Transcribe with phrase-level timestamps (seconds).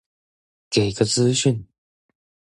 [0.71, 1.67] 給個資訊